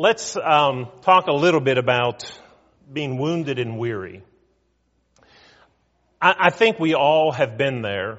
[0.00, 2.24] let's um, talk a little bit about
[2.90, 4.22] being wounded and weary.
[6.22, 8.18] I, I think we all have been there,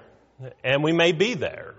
[0.64, 1.74] and we may be there,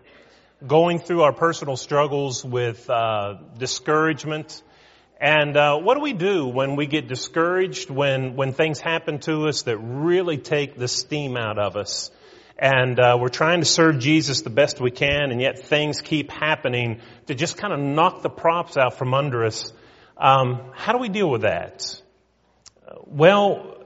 [0.66, 4.60] going through our personal struggles with uh, discouragement.
[5.20, 9.46] And uh, what do we do when we get discouraged, when when things happen to
[9.46, 12.10] us that really take the steam out of us?
[12.58, 16.30] and uh, we're trying to serve Jesus the best we can, and yet things keep
[16.30, 19.72] happening to just kind of knock the props out from under us.
[20.16, 22.00] Um, how do we deal with that?
[23.06, 23.76] Well,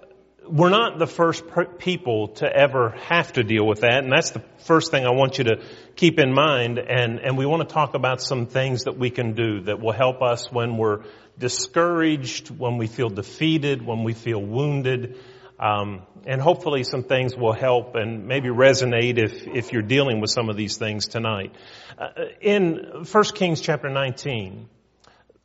[0.49, 1.45] we're not the first
[1.79, 5.39] people to ever have to deal with that, and that's the first thing I want
[5.39, 5.63] you to
[5.97, 6.79] keep in mind.
[6.79, 9.93] And and we want to talk about some things that we can do that will
[9.93, 11.03] help us when we're
[11.39, 15.17] discouraged, when we feel defeated, when we feel wounded.
[15.59, 20.31] Um, and hopefully some things will help and maybe resonate if, if you're dealing with
[20.31, 21.55] some of these things tonight.
[21.99, 22.09] Uh,
[22.43, 24.69] in 1 Kings chapter 19,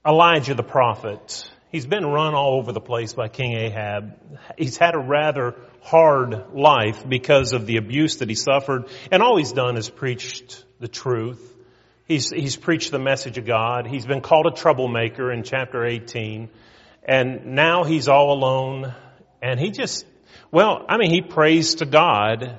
[0.06, 4.18] Elijah the prophet, he's been run all over the place by King Ahab.
[4.58, 9.38] He's had a rather hard life because of the abuse that he suffered, and all
[9.38, 11.48] he's done is preached the truth.
[12.08, 13.88] He's, he's preached the message of God.
[13.88, 16.50] He's been called a troublemaker in chapter 18.
[17.04, 18.94] And now he's all alone
[19.42, 20.06] and he just,
[20.52, 22.58] well, I mean, he prays to God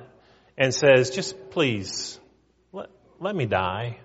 [0.56, 2.18] and says, just please,
[2.72, 2.88] let,
[3.20, 3.98] let me die.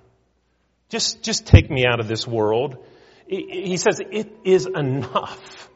[0.90, 2.86] Just, just take me out of this world.
[3.28, 5.70] He says, it is enough.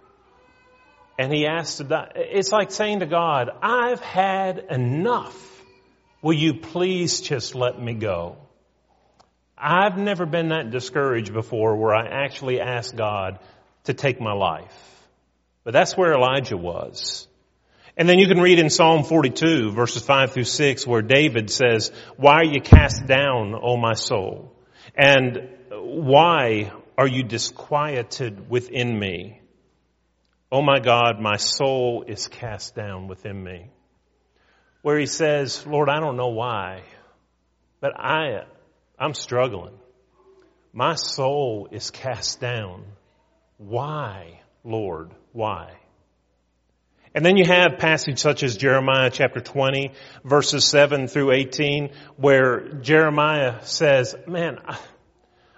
[1.19, 2.11] And he die.
[2.15, 5.63] It's like saying to God, I've had enough.
[6.21, 8.37] Will you please just let me go?
[9.57, 13.39] I've never been that discouraged before where I actually asked God
[13.83, 14.75] to take my life.
[15.63, 17.27] But that's where Elijah was.
[17.97, 21.91] And then you can read in Psalm 42 verses 5 through 6 where David says,
[22.17, 24.53] why are you cast down, O my soul?
[24.95, 26.71] And why
[27.01, 29.41] are you disquieted within me?
[30.51, 33.71] Oh my God, my soul is cast down within me.
[34.83, 36.83] Where he says, Lord, I don't know why,
[37.79, 38.43] but I,
[38.99, 39.73] I'm struggling.
[40.73, 42.85] My soul is cast down.
[43.57, 45.09] Why, Lord?
[45.31, 45.73] Why?
[47.15, 49.93] And then you have passage such as Jeremiah chapter 20
[50.23, 54.59] verses 7 through 18 where Jeremiah says, man,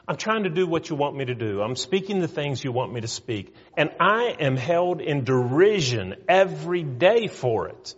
[0.07, 1.61] I'm trying to do what you want me to do.
[1.61, 3.55] I'm speaking the things you want me to speak.
[3.77, 7.95] And I am held in derision every day for it.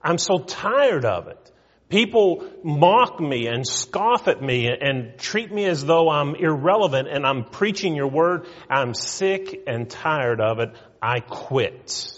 [0.00, 1.52] I'm so tired of it.
[1.88, 7.26] People mock me and scoff at me and treat me as though I'm irrelevant and
[7.26, 8.46] I'm preaching your word.
[8.70, 10.76] I'm sick and tired of it.
[11.02, 12.12] I quit.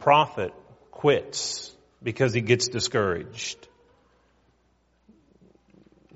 [0.00, 0.52] Prophet
[0.90, 3.68] quits because he gets discouraged.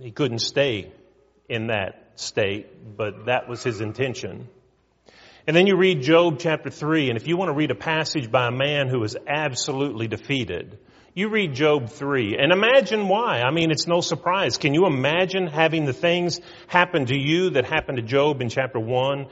[0.01, 0.91] He couldn't stay
[1.49, 4.49] in that state, but that was his intention.
[5.47, 8.31] And then you read Job chapter 3, and if you want to read a passage
[8.31, 10.79] by a man who is absolutely defeated,
[11.15, 13.41] you read Job 3 and imagine why.
[13.41, 14.57] I mean, it's no surprise.
[14.57, 18.81] Can you imagine having the things happen to you that happened to Job in chapter
[18.81, 19.27] 1?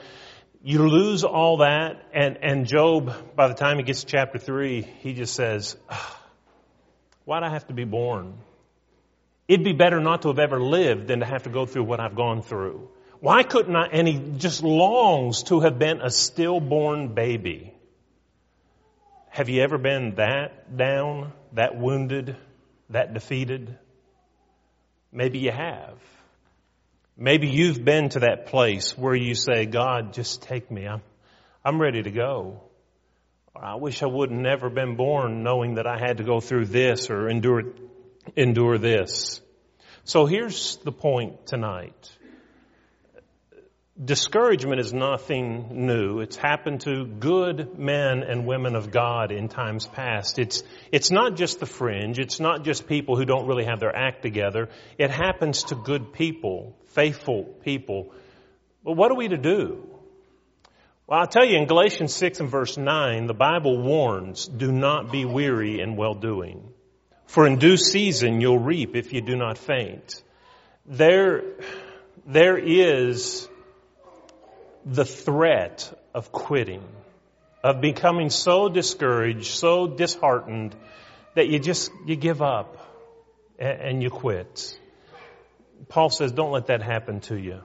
[0.62, 4.82] You lose all that and, and Job, by the time he gets to chapter 3,
[4.82, 6.20] he just says, ah,
[7.24, 8.34] why'd I have to be born?
[9.50, 11.98] It'd be better not to have ever lived than to have to go through what
[11.98, 12.88] I've gone through.
[13.18, 13.86] Why couldn't I?
[13.86, 17.74] And he just longs to have been a stillborn baby.
[19.28, 22.36] Have you ever been that down, that wounded,
[22.90, 23.76] that defeated?
[25.10, 25.98] Maybe you have.
[27.16, 30.86] Maybe you've been to that place where you say, God, just take me.
[30.86, 31.02] I'm,
[31.64, 32.62] I'm ready to go.
[33.56, 36.66] I wish I would have never been born knowing that I had to go through
[36.66, 37.64] this or endure,
[38.36, 39.40] endure this.
[40.04, 42.10] So here's the point tonight
[44.02, 46.20] discouragement is nothing new.
[46.20, 50.38] It's happened to good men and women of God in times past.
[50.38, 52.18] It's, it's not just the fringe.
[52.18, 54.70] It's not just people who don't really have their act together.
[54.98, 58.12] It happens to good people, faithful people.
[58.84, 59.86] But what are we to do?
[61.06, 65.12] Well, I'll tell you in Galatians 6 and verse 9, the Bible warns, do not
[65.12, 66.72] be weary in well doing.
[67.30, 70.20] For in due season you'll reap if you do not faint.
[70.84, 71.44] There,
[72.26, 73.48] there is
[74.84, 76.82] the threat of quitting,
[77.62, 80.74] of becoming so discouraged, so disheartened
[81.36, 82.76] that you just, you give up
[83.60, 84.76] and you quit.
[85.88, 87.60] Paul says, don't let that happen to you.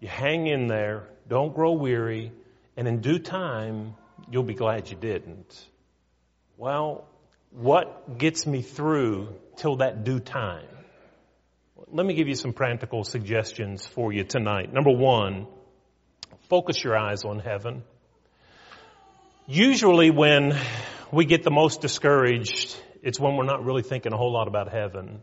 [0.00, 2.32] You hang in there, don't grow weary,
[2.76, 3.94] and in due time,
[4.28, 5.68] you'll be glad you didn't.
[6.56, 7.06] Well,
[7.52, 10.66] what gets me through till that due time?
[11.88, 14.72] Let me give you some practical suggestions for you tonight.
[14.72, 15.46] Number one,
[16.52, 17.82] Focus your eyes on heaven.
[19.46, 20.54] Usually when
[21.10, 24.70] we get the most discouraged, it's when we're not really thinking a whole lot about
[24.70, 25.22] heaven.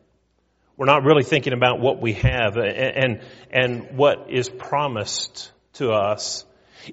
[0.76, 3.22] We're not really thinking about what we have and, and,
[3.52, 6.46] and what is promised to us.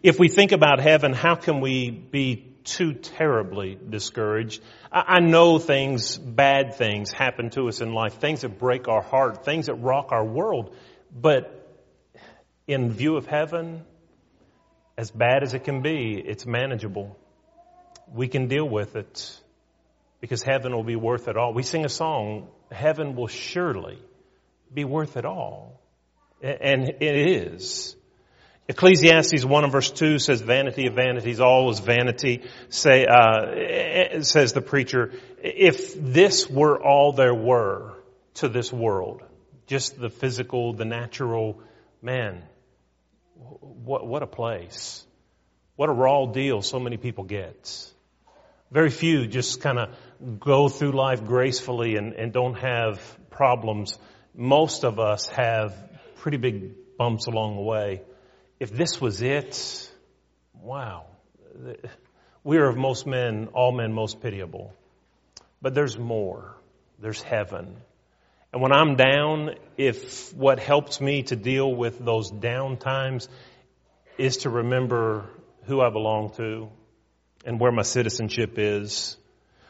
[0.03, 4.63] If we think about heaven, how can we be too terribly discouraged?
[4.93, 9.45] I, know things, bad things happen to us in life, things that break our heart,
[9.45, 10.75] things that rock our world,
[11.15, 11.53] but
[12.67, 13.85] in view of heaven,
[14.99, 17.17] as bad as it can be, it's manageable.
[18.13, 19.41] We can deal with it
[20.21, 21.55] because heaven will be worth it all.
[21.55, 23.99] We sing a song, heaven will surely
[24.73, 25.81] be worth it all.
[26.43, 27.97] And it is.
[28.69, 32.43] Ecclesiastes 1 and verse 2 says, vanity of vanities, all is vanity.
[32.69, 37.95] Say, uh, says the preacher, if this were all there were
[38.35, 39.23] to this world,
[39.69, 41.61] just the physical, the natural,
[42.03, 42.43] man,
[43.35, 45.07] what, what a place.
[45.77, 47.93] What a raw deal so many people get.
[48.73, 53.97] Very few just kind of go through life gracefully and, and don't have problems.
[54.35, 55.73] Most of us have
[56.17, 58.03] pretty big bumps along the way.
[58.59, 59.91] If this was it,
[60.55, 61.07] wow.
[62.43, 64.73] We are of most men, all men most pitiable.
[65.61, 66.57] But there's more.
[66.99, 67.77] There's heaven.
[68.53, 73.29] And when I'm down, if what helps me to deal with those down times
[74.17, 75.27] is to remember
[75.65, 76.69] who I belong to
[77.45, 79.17] and where my citizenship is.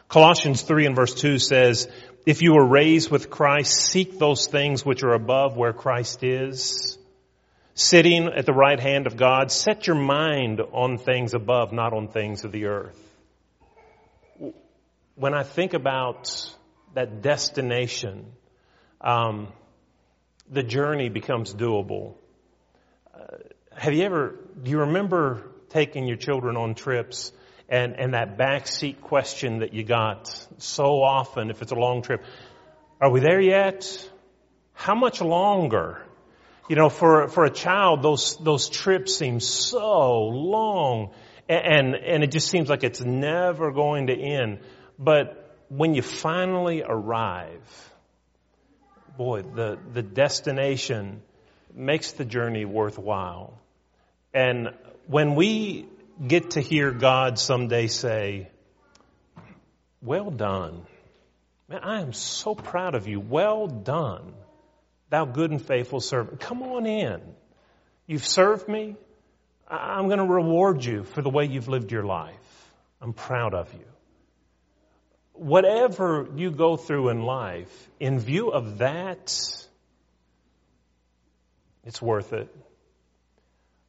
[0.08, 1.88] Colossians 3 and verse 2 says,
[2.26, 6.98] if you were raised with Christ, seek those things which are above where Christ is.
[7.78, 12.08] Sitting at the right hand of God, set your mind on things above, not on
[12.08, 12.98] things of the earth.
[15.14, 16.50] When I think about
[16.94, 18.32] that destination,
[19.02, 19.52] um,
[20.50, 22.14] the journey becomes doable.
[23.14, 23.36] Uh,
[23.76, 27.30] have you ever, do you remember taking your children on trips
[27.68, 32.24] and, and that backseat question that you got so often if it's a long trip?
[33.02, 33.84] Are we there yet?
[34.72, 36.06] How much longer?
[36.68, 41.10] You know, for, for a child, those, those trips seem so long
[41.48, 44.58] and, and it just seems like it's never going to end.
[44.98, 47.92] But when you finally arrive,
[49.16, 51.22] boy, the, the destination
[51.72, 53.58] makes the journey worthwhile.
[54.34, 54.70] And
[55.06, 55.86] when we
[56.26, 58.48] get to hear God someday say,
[60.02, 60.82] well done.
[61.68, 63.20] Man, I am so proud of you.
[63.20, 64.34] Well done,
[65.10, 66.40] thou good and faithful servant.
[66.40, 67.20] Come on in.
[68.06, 68.96] You've served me.
[69.68, 72.34] I'm going to reward you for the way you've lived your life.
[73.00, 73.84] I'm proud of you
[75.36, 79.32] whatever you go through in life, in view of that,
[81.84, 82.54] it's worth it.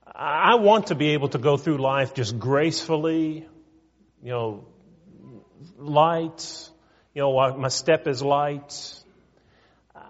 [0.05, 3.47] I want to be able to go through life just gracefully,
[4.23, 4.65] you know,
[5.77, 6.69] light,
[7.13, 8.93] you know, my step is light.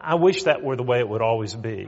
[0.08, 1.86] I wish that were the way it would always be.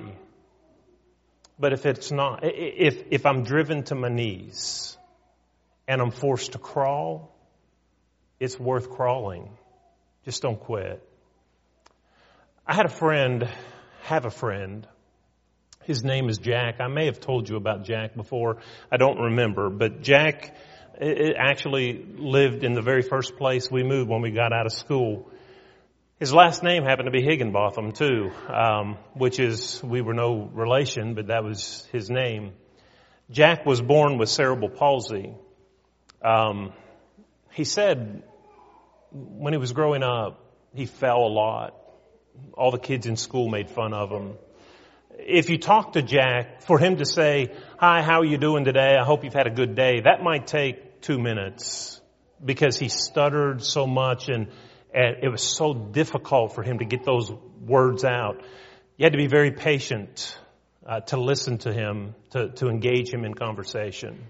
[1.58, 4.98] But if it's not, if, if I'm driven to my knees
[5.88, 7.34] and I'm forced to crawl,
[8.38, 9.50] it's worth crawling.
[10.26, 11.02] Just don't quit.
[12.68, 13.48] I had a friend,
[14.02, 14.86] have a friend.
[15.86, 16.82] His name is Jack.
[16.82, 18.58] I may have told you about Jack before.
[18.92, 20.58] I don't remember, but Jack
[21.02, 25.32] actually lived in the very first place we moved when we got out of school.
[26.20, 31.14] His last name happened to be Higginbotham too, um, which is we were no relation,
[31.14, 32.52] but that was his name.
[33.32, 35.34] Jack was born with cerebral palsy.
[36.22, 36.74] Um,
[37.54, 38.24] he said
[39.12, 41.74] when he was growing up, he fell a lot.
[42.54, 44.34] All the kids in school made fun of him.
[45.20, 48.98] If you talk to Jack, for him to say, hi, how are you doing today?
[49.00, 50.02] I hope you've had a good day.
[50.02, 52.02] That might take two minutes
[52.44, 54.48] because he stuttered so much and,
[54.94, 57.32] and it was so difficult for him to get those
[57.62, 58.42] words out.
[58.98, 60.38] You had to be very patient
[60.86, 64.26] uh, to listen to him, to, to engage him in conversation.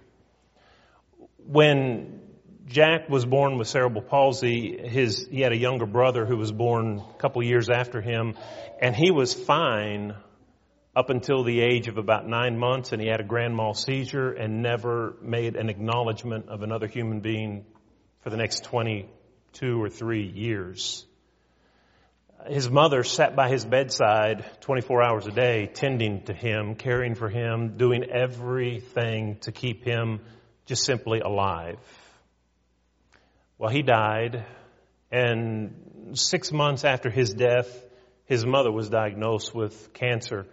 [1.38, 2.22] When
[2.70, 4.78] Jack was born with cerebral palsy.
[4.88, 8.36] His, he had a younger brother who was born a couple years after him,
[8.80, 10.14] and he was fine
[10.96, 14.32] up until the age of about nine months, and he had a grand mal seizure
[14.32, 17.66] and never made an acknowledgement of another human being
[18.22, 18.64] for the next
[19.54, 21.06] 22 or three years.
[22.48, 27.30] His mother sat by his bedside 24 hours a day, tending to him, caring for
[27.30, 30.22] him, doing everything to keep him
[30.66, 31.80] just simply alive.
[33.58, 34.46] Well, he died,
[35.12, 37.68] and six months after his death,
[38.26, 40.46] his mother was diagnosed with cancer.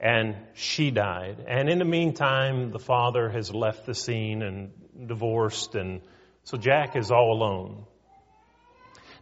[0.00, 1.44] and she died.
[1.48, 4.70] And in the meantime, the father has left the scene and
[5.08, 6.02] divorced, and
[6.44, 7.84] so Jack is all alone.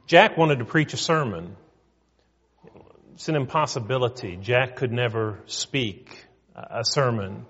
[0.06, 1.56] Jack wanted to preach a sermon.
[3.14, 4.36] It's an impossibility.
[4.36, 7.44] Jack could never speak a sermon.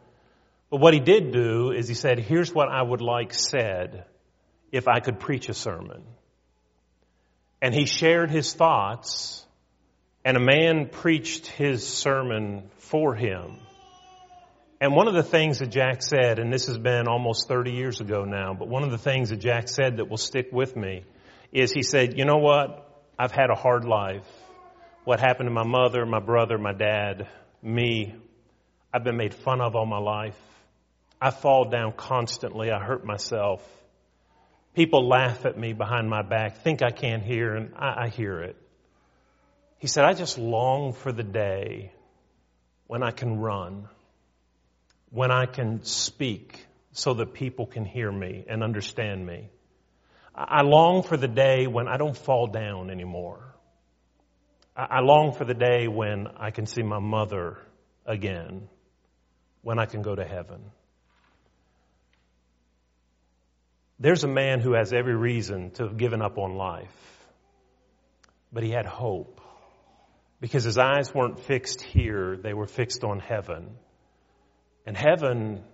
[0.70, 4.06] But what he did do is he said, here's what I would like said
[4.72, 6.02] if I could preach a sermon.
[7.60, 9.44] And he shared his thoughts
[10.24, 13.58] and a man preached his sermon for him.
[14.80, 18.00] And one of the things that Jack said, and this has been almost 30 years
[18.00, 21.04] ago now, but one of the things that Jack said that will stick with me
[21.56, 22.86] is he said, you know what?
[23.18, 24.28] I've had a hard life.
[25.04, 27.28] What happened to my mother, my brother, my dad,
[27.62, 28.14] me,
[28.92, 30.36] I've been made fun of all my life.
[31.18, 32.70] I fall down constantly.
[32.70, 33.66] I hurt myself.
[34.74, 38.42] People laugh at me behind my back, think I can't hear, and I, I hear
[38.42, 38.56] it.
[39.78, 41.90] He said, I just long for the day
[42.86, 43.88] when I can run,
[45.08, 49.48] when I can speak so that people can hear me and understand me.
[50.36, 53.54] I long for the day when I don't fall down anymore.
[54.76, 57.56] I long for the day when I can see my mother
[58.04, 58.68] again,
[59.62, 60.60] when I can go to heaven.
[63.98, 67.24] There's a man who has every reason to have given up on life,
[68.52, 69.40] but he had hope
[70.40, 73.70] because his eyes weren't fixed here, they were fixed on heaven.
[74.84, 75.64] And heaven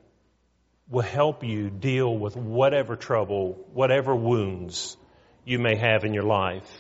[0.93, 4.95] will help you deal with whatever trouble, whatever wounds
[5.43, 6.71] you may have in your life.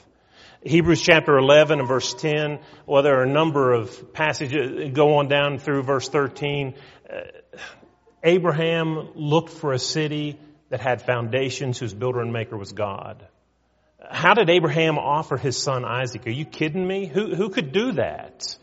[0.62, 5.28] Hebrews chapter 11 and verse 10, well, there are a number of passages, go on
[5.28, 6.74] down through verse 13.
[7.10, 7.20] Uh,
[8.22, 10.38] Abraham looked for a city
[10.68, 13.26] that had foundations whose builder and maker was God.
[14.10, 16.26] How did Abraham offer his son Isaac?
[16.26, 17.06] Are you kidding me?
[17.06, 18.56] Who, who could do that?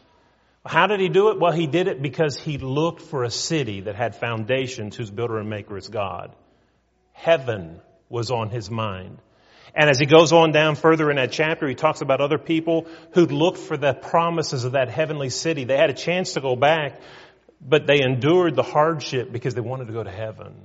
[0.66, 1.40] How did he do it?
[1.40, 5.38] Well, he did it because he looked for a city that had foundations whose builder
[5.38, 6.36] and maker is God.
[7.14, 9.20] Heaven was on his mind.
[9.76, 12.88] And as he goes on down further in that chapter, he talks about other people
[13.14, 15.64] who'd looked for the promises of that heavenly city.
[15.64, 17.00] They had a chance to go back,
[17.62, 20.56] but they endured the hardship because they wanted to go to heaven.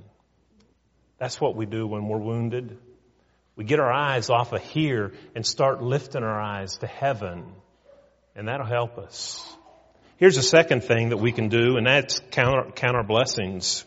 [1.19, 2.77] That's what we do when we're wounded.
[3.55, 7.45] We get our eyes off of here and start lifting our eyes to heaven.
[8.35, 9.54] And that'll help us.
[10.17, 13.83] Here's a second thing that we can do, and that's count, count our blessings.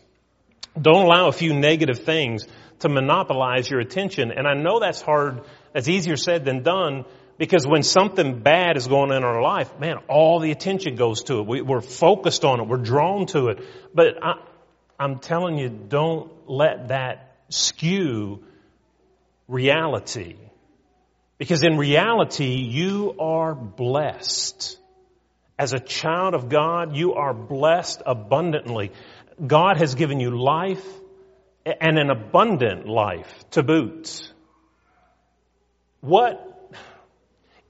[0.79, 2.45] Don't allow a few negative things
[2.79, 4.31] to monopolize your attention.
[4.31, 5.41] And I know that's hard,
[5.73, 7.05] that's easier said than done,
[7.39, 11.23] because when something bad is going on in our life, man, all the attention goes
[11.23, 11.47] to it.
[11.47, 12.67] We, are focused on it.
[12.67, 13.59] We're drawn to it.
[13.93, 14.33] But I,
[14.99, 18.43] I'm telling you, don't let that skew
[19.47, 20.35] reality.
[21.39, 24.77] Because in reality, you are blessed.
[25.59, 28.93] As a child of God, you are blessed abundantly.
[29.45, 30.85] God has given you life
[31.65, 34.31] and an abundant life to boot.
[35.99, 36.73] What,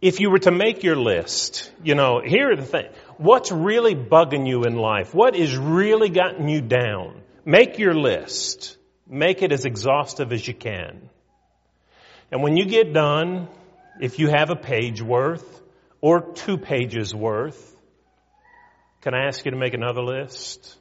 [0.02, 2.96] if you were to make your list, you know, here are the things.
[3.18, 5.16] What's really bugging you in life?
[5.16, 7.20] What is really gotten you down?
[7.44, 8.78] Make your list.
[9.08, 11.10] Make it as exhaustive as you can.
[12.32, 13.48] And when you get done,
[14.00, 15.64] if you have a page worth
[16.02, 17.78] or two pages worth,
[19.02, 20.76] can I ask you to make another list?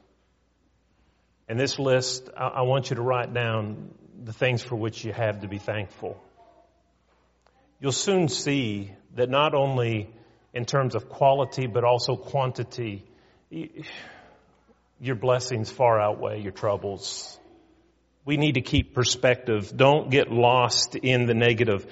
[1.47, 5.41] And this list, I want you to write down the things for which you have
[5.41, 6.21] to be thankful.
[7.79, 10.09] You'll soon see that not only
[10.53, 13.05] in terms of quality, but also quantity,
[14.99, 17.38] your blessings far outweigh your troubles.
[18.29, 19.75] We need to keep perspective.
[19.75, 21.87] Don't get lost in the negative.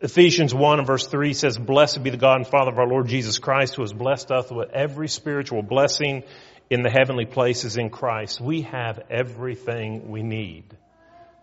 [0.00, 3.06] Ephesians 1 and verse 3 says, Blessed be the God and Father of our Lord
[3.06, 6.24] Jesus Christ, who has blessed us with every spiritual blessing
[6.68, 8.40] in the heavenly places in Christ.
[8.40, 10.64] We have everything we need.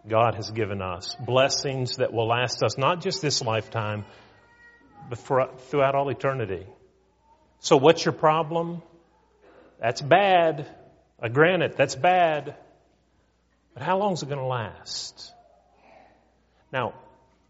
[0.06, 4.04] God has given us blessings that will last us not just this lifetime,
[5.08, 6.66] but for, throughout all eternity.
[7.60, 8.82] So what's your problem?
[9.80, 10.68] That's bad.
[11.22, 12.58] I grant it, that's bad.
[13.76, 15.32] But how long is it going to last?
[16.72, 16.96] Now,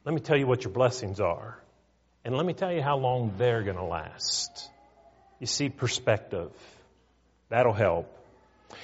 [0.04, 1.58] let me tell you what your blessings are.
[2.26, 4.70] And let me tell you how long they're going to last.
[5.40, 6.52] You see, perspective.
[7.50, 8.12] That'll help.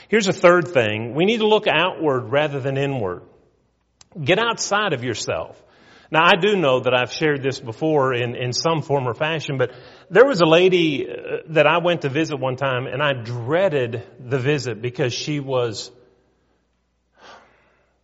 [0.07, 1.15] Here's a third thing.
[1.15, 3.23] We need to look outward rather than inward.
[4.23, 5.61] Get outside of yourself.
[6.11, 9.57] Now, I do know that I've shared this before in, in some form or fashion,
[9.57, 9.71] but
[10.11, 14.03] there was a lady uh, that I went to visit one time and I dreaded
[14.19, 15.89] the visit because she was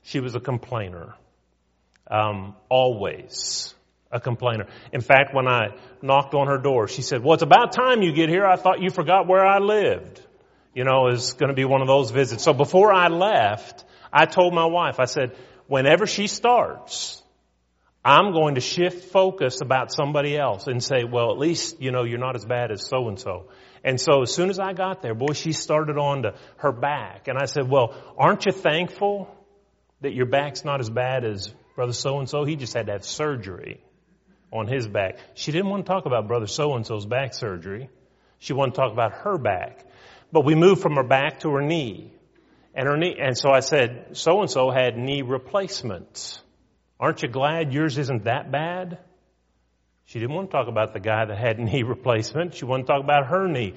[0.07, 1.15] she was a complainer.
[2.09, 3.75] Um, always
[4.09, 4.67] a complainer.
[4.93, 8.13] In fact, when I knocked on her door, she said, well, it's about time you
[8.13, 8.45] get here.
[8.45, 10.21] I thought you forgot where I lived.
[10.73, 12.43] You know, is going to be one of those visits.
[12.43, 13.83] So before I left,
[14.13, 15.35] I told my wife, I said,
[15.67, 17.21] whenever she starts,
[18.05, 22.03] I'm going to shift focus about somebody else and say, well, at least, you know,
[22.03, 23.49] you're not as bad as so and so.
[23.83, 27.27] And so as soon as I got there, boy, she started on to her back.
[27.27, 29.33] And I said, well, aren't you thankful
[30.01, 32.43] that your back's not as bad as brother so and so?
[32.43, 33.81] He just had to have surgery
[34.51, 35.17] on his back.
[35.33, 37.89] She didn't want to talk about brother so and so's back surgery.
[38.39, 39.85] She wanted to talk about her back.
[40.31, 42.13] But we moved from her back to her knee.
[42.73, 46.39] And her knee, and so I said, so and so had knee replacements.
[46.99, 48.99] Aren't you glad yours isn't that bad?
[50.05, 52.55] She didn't want to talk about the guy that had knee replacement.
[52.55, 53.73] She wanted to talk about her knee.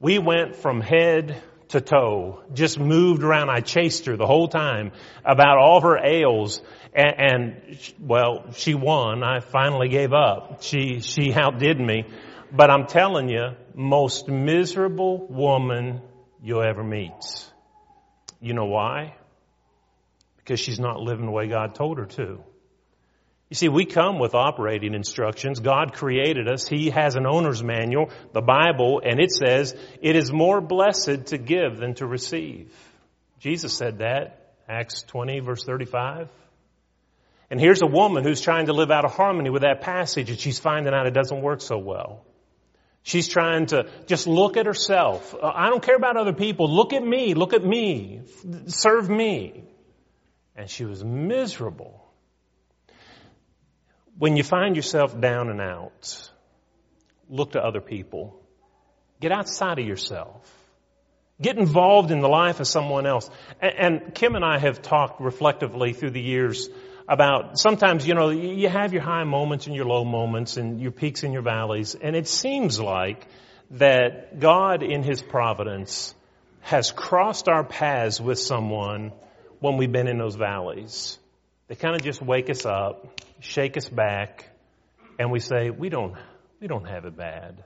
[0.00, 1.42] We went from head
[1.72, 3.50] to toe, just moved around.
[3.50, 4.92] I chased her the whole time
[5.24, 6.62] about all of her ails.
[6.94, 9.22] And, and well, she won.
[9.22, 10.62] I finally gave up.
[10.62, 12.06] She, she outdid me.
[12.50, 16.00] But I'm telling you, most miserable woman
[16.42, 17.12] you'll ever meet.
[18.40, 19.14] You know why?
[20.44, 22.42] because she's not living the way God told her to.
[23.52, 25.60] You see, we come with operating instructions.
[25.60, 26.66] God created us.
[26.66, 31.36] He has an owner's manual, the Bible, and it says it is more blessed to
[31.36, 32.74] give than to receive.
[33.40, 36.30] Jesus said that, Acts 20 verse 35.
[37.50, 40.38] And here's a woman who's trying to live out of harmony with that passage and
[40.38, 42.24] she's finding out it doesn't work so well.
[43.02, 45.34] She's trying to just look at herself.
[45.42, 46.74] I don't care about other people.
[46.74, 47.34] Look at me.
[47.34, 48.22] Look at me.
[48.68, 49.64] Serve me
[50.56, 52.02] and she was miserable.
[54.18, 56.30] When you find yourself down and out,
[57.28, 58.38] look to other people.
[59.20, 60.58] Get outside of yourself.
[61.40, 63.28] Get involved in the life of someone else.
[63.60, 66.68] And, Kim and I have talked reflectively through the years
[67.08, 70.92] about sometimes, you know, you have your high moments and your low moments and your
[70.92, 71.96] peaks and your valleys.
[72.00, 73.26] And it seems like
[73.72, 76.14] that God in His providence
[76.60, 79.12] has crossed our paths with someone
[79.58, 81.18] when we've been in those valleys.
[81.72, 84.46] They kind of just wake us up, shake us back,
[85.18, 86.14] and we say, we don't,
[86.60, 87.64] we don't have it bad.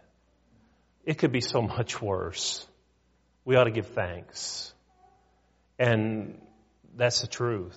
[1.04, 2.64] It could be so much worse.
[3.44, 4.72] We ought to give thanks.
[5.76, 6.40] And
[6.96, 7.76] that's the truth.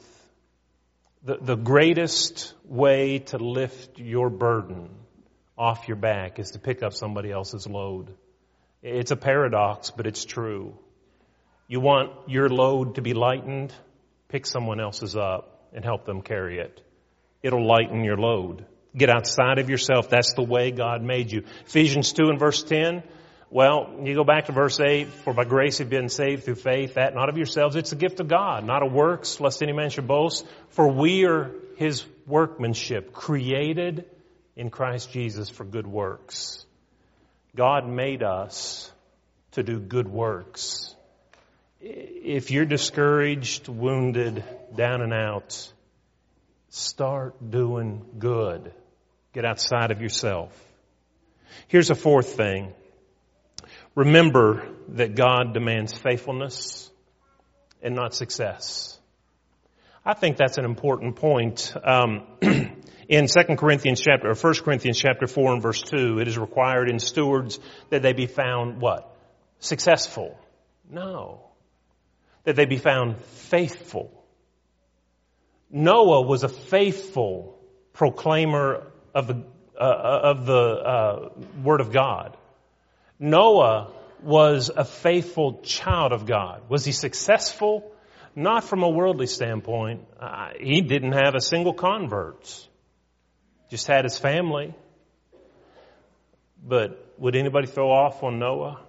[1.24, 4.92] The, the greatest way to lift your burden
[5.58, 8.14] off your back is to pick up somebody else's load.
[8.84, 10.78] It's a paradox, but it's true.
[11.68, 13.74] You want your load to be lightened?
[14.28, 16.82] pick someone else's up and help them carry it.
[17.42, 18.66] It'll lighten your load.
[18.96, 20.10] Get outside of yourself.
[20.10, 21.44] That's the way God made you.
[21.66, 23.04] Ephesians 2 and verse 10.
[23.52, 26.96] Well, you go back to verse 8, for by grace you've been saved through faith,
[26.96, 29.90] that not of yourselves, it's a gift of God, not of works, lest any man
[29.90, 34.06] should boast, for we are his workmanship, created
[34.56, 36.64] in Christ Jesus for good works.
[37.56, 38.92] God made us
[39.54, 40.96] to do good works
[41.82, 44.44] if you're discouraged, wounded,
[44.76, 45.72] down and out,
[46.70, 48.72] start doing good.
[49.34, 50.52] Get outside of yourself.
[51.68, 52.74] Here's a fourth thing.
[53.96, 56.90] Remember that God demands faithfulness
[57.82, 59.00] and not success.
[60.06, 61.74] I think that's an important point.
[61.84, 66.38] Um, in 2 Corinthians chapter, or 1 Corinthians chapter 4 and verse 2, it is
[66.38, 69.16] required in stewards that they be found what?
[69.60, 70.40] Successful.
[70.90, 71.50] No
[72.44, 74.19] that they be found faithful.
[75.72, 77.60] Noah was a faithful
[77.94, 79.44] proclaimer of the,
[79.80, 81.30] uh, of the uh,
[81.64, 82.36] Word of God.
[83.20, 83.92] Noah
[84.24, 86.64] was a faithful child of God.
[86.70, 87.92] Was he successful?
[88.36, 90.06] Not from a worldly standpoint.
[90.20, 92.68] Uh, he didn't have a single convert.
[93.70, 94.74] Just had his family.
[96.62, 98.82] But would anybody throw off on Noah?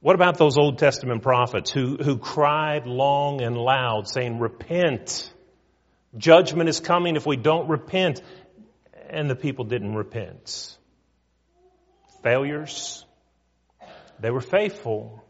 [0.00, 5.32] What about those Old Testament prophets who, who cried long and loud saying, repent.
[6.16, 8.22] Judgment is coming if we don't repent.
[9.08, 10.76] And the people didn't repent.
[12.22, 13.04] Failures.
[14.18, 15.22] They were faithful,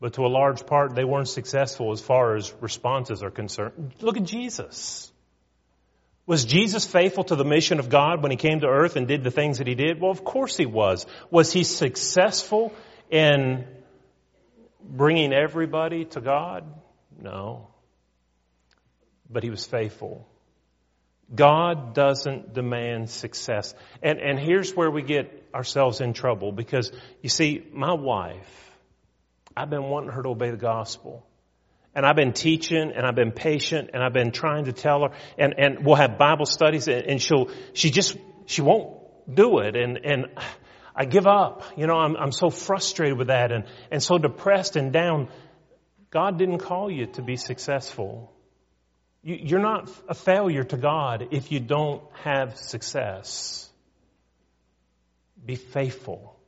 [0.00, 3.94] but to a large part they weren't successful as far as responses are concerned.
[4.00, 5.12] Look at Jesus.
[6.26, 9.22] Was Jesus faithful to the mission of God when he came to earth and did
[9.22, 10.00] the things that he did?
[10.00, 11.06] Well, of course he was.
[11.30, 12.74] Was he successful
[13.10, 13.64] in
[14.82, 16.64] bringing everybody to God?
[17.20, 17.68] No.
[19.30, 20.26] But he was faithful.
[21.34, 23.74] God doesn't demand success.
[24.02, 28.70] And, and here's where we get ourselves in trouble because you see, my wife,
[29.56, 31.26] I've been wanting her to obey the gospel.
[31.94, 35.16] And I've been teaching and I've been patient and I've been trying to tell her
[35.38, 38.98] and, and we'll have Bible studies and, and she'll, she just, she won't
[39.32, 39.74] do it.
[39.74, 40.26] And, and
[40.94, 41.64] I give up.
[41.76, 45.28] You know, I'm, I'm so frustrated with that and, and so depressed and down.
[46.10, 48.30] God didn't call you to be successful.
[49.26, 53.68] You, you're not a failure to God if you don't have success.
[55.44, 56.38] Be faithful.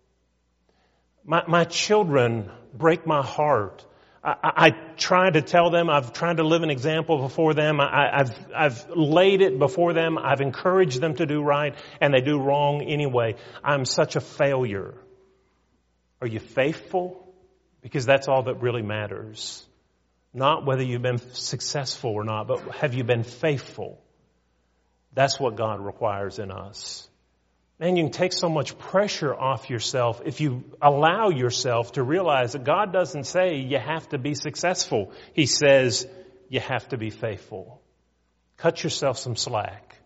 [1.24, 3.84] My, my children break my heart
[4.22, 7.84] I, I, try to tell them, I've tried to live an example before them, I,
[7.86, 12.20] I, have I've laid it before them, I've encouraged them to do right, and they
[12.20, 13.36] do wrong anyway.
[13.62, 14.94] I'm such a failure.
[16.20, 17.32] Are you faithful?
[17.80, 19.67] Because that's all that really matters.
[20.32, 24.02] Not whether you've been successful or not, but have you been faithful?
[25.14, 27.08] That's what God requires in us.
[27.80, 32.52] Man, you can take so much pressure off yourself if you allow yourself to realize
[32.52, 35.12] that God doesn't say you have to be successful.
[35.32, 36.06] He says
[36.48, 37.80] you have to be faithful.
[38.56, 39.96] Cut yourself some slack.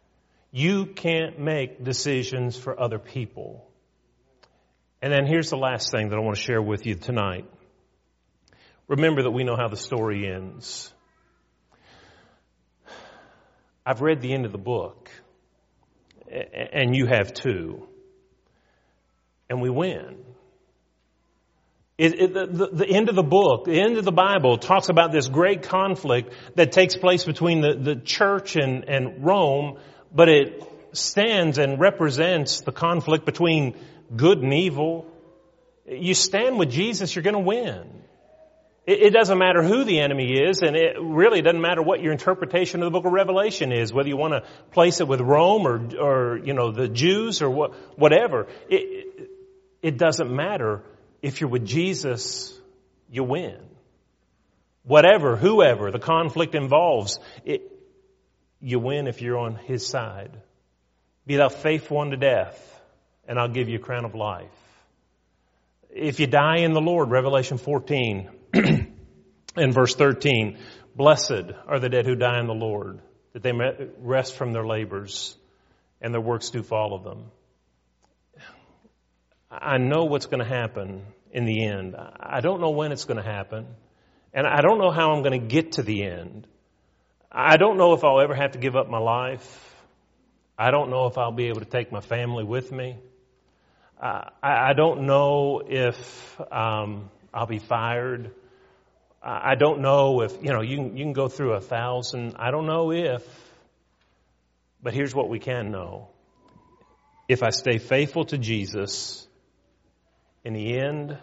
[0.51, 3.67] You can't make decisions for other people.
[5.01, 7.47] And then here's the last thing that I want to share with you tonight.
[8.89, 10.93] Remember that we know how the story ends.
[13.85, 15.11] I've read the end of the book
[16.73, 17.87] and you have too.
[19.49, 20.19] And we win.
[21.99, 25.13] It, it, the, the, end of the book, the end of the Bible talks about
[25.13, 29.79] this great conflict that takes place between the, the church and, and Rome,
[30.13, 33.77] but it stands and represents the conflict between
[34.17, 35.07] good and evil.
[35.87, 38.03] You stand with Jesus, you're going to win.
[38.85, 42.83] It, doesn't matter who the enemy is, and it really doesn't matter what your interpretation
[42.83, 44.43] of the book of Revelation is, whether you want to
[44.73, 48.49] place it with Rome or, or you know, the Jews or what, whatever.
[48.69, 49.31] It,
[49.83, 50.83] it doesn't matter.
[51.23, 52.59] If you're with Jesus,
[53.09, 53.57] you win.
[54.83, 57.63] Whatever, whoever the conflict involves, it,
[58.61, 60.33] you win if you're on His side.
[61.25, 62.59] Be thou faithful unto death,
[63.29, 64.51] and I'll give you a crown of life.
[65.95, 68.29] If you die in the Lord, Revelation 14,
[69.57, 70.59] in verse 13,
[70.95, 73.01] blessed are the dead who die in the Lord,
[73.33, 75.37] that they may rest from their labors
[76.01, 77.31] and their works do follow them.
[79.51, 81.95] I know what's going to happen in the end.
[81.97, 83.67] I don't know when it's going to happen.
[84.35, 86.47] And I don't know how I'm going to get to the end.
[87.31, 89.75] I don't know if I'll ever have to give up my life.
[90.59, 92.97] I don't know if I'll be able to take my family with me.
[94.01, 98.33] I, I, don't know if um, I'll be fired.
[99.25, 102.35] I don't know if, you know, you can, you can go through a thousand.
[102.37, 103.23] I don't know if,
[104.83, 106.09] but here's what we can know.
[107.29, 109.27] If I stay faithful to Jesus,
[110.45, 111.17] in the end,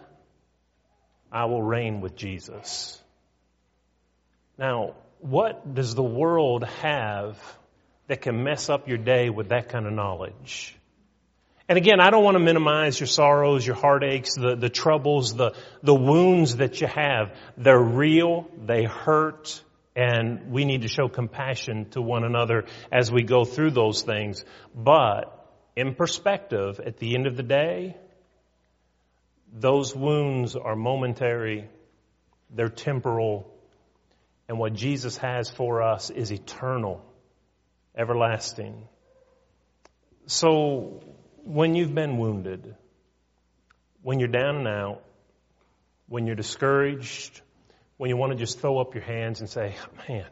[1.30, 2.98] I will reign with Jesus.
[4.58, 7.38] Now, what does the world have
[8.08, 10.79] that can mess up your day with that kind of knowledge?
[11.70, 15.54] And again, I don't want to minimize your sorrows, your heartaches, the, the troubles, the,
[15.84, 17.38] the wounds that you have.
[17.58, 19.62] They're real, they hurt,
[19.96, 24.44] and we need to show compassion to one another as we go through those things.
[24.74, 27.96] But in perspective, at the end of the day,
[29.54, 31.70] those wounds are momentary,
[32.50, 33.54] they're temporal,
[34.48, 37.06] and what Jesus has for us is eternal,
[37.96, 38.88] everlasting.
[40.26, 41.04] So
[41.44, 42.76] when you've been wounded,
[44.02, 45.04] when you're down and out,
[46.08, 47.42] when you're discouraged,
[47.98, 49.76] when you want to just throw up your hands and say,
[50.08, 50.26] man,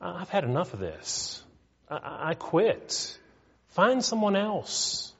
[0.00, 1.42] I've had enough of this.
[1.88, 3.18] I, I quit.
[3.68, 5.12] Find someone else.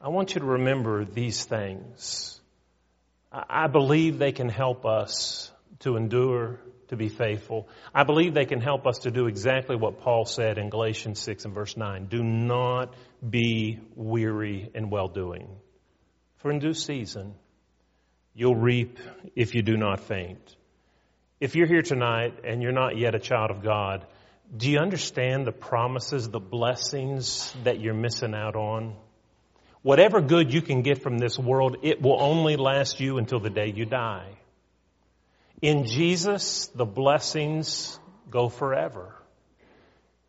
[0.00, 2.40] I want you to remember these things.
[3.30, 5.51] I believe they can help us
[5.82, 7.68] to endure, to be faithful.
[7.94, 11.46] I believe they can help us to do exactly what Paul said in Galatians 6
[11.46, 12.06] and verse 9.
[12.06, 12.94] Do not
[13.28, 15.48] be weary in well doing.
[16.36, 17.34] For in due season,
[18.34, 18.98] you'll reap
[19.36, 20.56] if you do not faint.
[21.40, 24.06] If you're here tonight and you're not yet a child of God,
[24.54, 28.96] do you understand the promises, the blessings that you're missing out on?
[29.80, 33.50] Whatever good you can get from this world, it will only last you until the
[33.50, 34.28] day you die.
[35.62, 37.98] In Jesus, the blessings
[38.28, 39.14] go forever.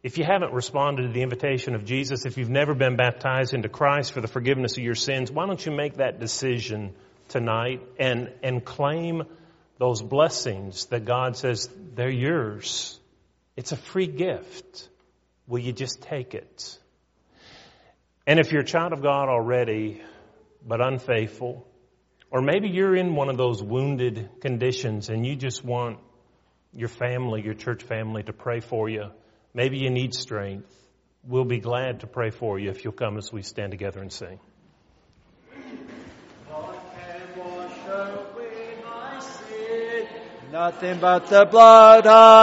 [0.04, 3.68] If you haven't responded to the invitation of Jesus, if you've never been baptized into
[3.68, 6.94] Christ for the forgiveness of your sins, why don't you make that decision
[7.30, 9.24] tonight and, and claim
[9.80, 13.00] those blessings that God says they're yours?
[13.56, 14.88] It's a free gift.
[15.48, 16.78] Will you just take it?
[18.28, 20.02] And if you're a child of God already,
[20.64, 21.66] but unfaithful,
[22.34, 26.00] or maybe you're in one of those wounded conditions and you just want
[26.74, 29.12] your family, your church family to pray for you.
[29.54, 30.76] Maybe you need strength.
[31.24, 34.12] We'll be glad to pray for you if you'll come as we stand together and
[34.12, 34.40] sing.
[40.52, 42.34] Nothing but the blood of